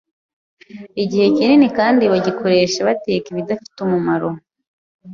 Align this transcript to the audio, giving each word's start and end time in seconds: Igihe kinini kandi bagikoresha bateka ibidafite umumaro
Igihe 1.03 1.25
kinini 1.35 1.67
kandi 1.77 2.03
bagikoresha 2.11 2.79
bateka 2.89 3.25
ibidafite 3.29 3.77
umumaro 3.85 4.29